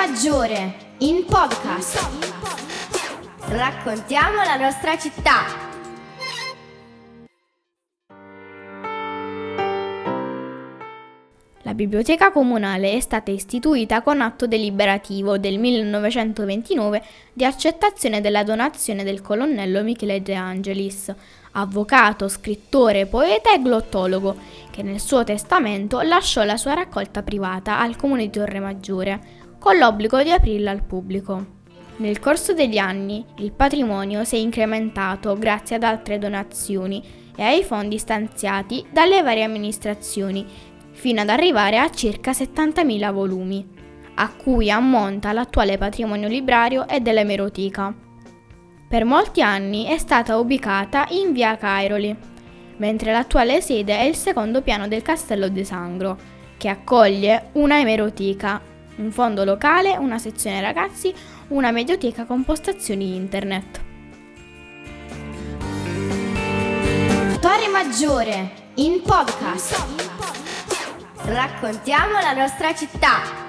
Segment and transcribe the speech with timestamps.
[0.00, 2.08] Maggiore, in podcast.
[3.48, 5.42] Raccontiamo la nostra città.
[11.60, 17.02] La biblioteca comunale è stata istituita con atto deliberativo del 1929
[17.34, 21.14] di accettazione della donazione del colonnello Michele De Angelis,
[21.52, 24.34] avvocato, scrittore, poeta e glottologo,
[24.70, 29.76] che nel suo testamento lasciò la sua raccolta privata al comune di Torre Maggiore, con
[29.76, 31.58] l'obbligo di aprirla al pubblico.
[31.96, 37.04] Nel corso degli anni il patrimonio si è incrementato grazie ad altre donazioni
[37.36, 40.46] e ai fondi stanziati dalle varie amministrazioni,
[40.92, 43.68] fino ad arrivare a circa 70.000 volumi,
[44.14, 47.94] a cui ammonta l'attuale patrimonio librario e dell'emeroteca.
[48.88, 52.16] Per molti anni è stata ubicata in via Cairoli,
[52.78, 56.18] mentre l'attuale sede è il secondo piano del Castello de Sangro,
[56.56, 58.60] che accoglie una emeroteca,
[59.00, 61.12] un fondo locale, una sezione ragazzi,
[61.48, 63.80] una medioteca con postazioni internet.
[67.40, 69.82] Torre Maggiore, in podcast.
[71.24, 73.39] Raccontiamo la nostra città.